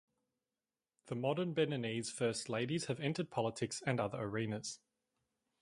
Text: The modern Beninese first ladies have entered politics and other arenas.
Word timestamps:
The 1.05 1.15
modern 1.15 1.53
Beninese 1.53 2.11
first 2.11 2.49
ladies 2.49 2.85
have 2.85 2.99
entered 2.99 3.29
politics 3.29 3.83
and 3.85 3.99
other 3.99 4.19
arenas. 4.19 4.79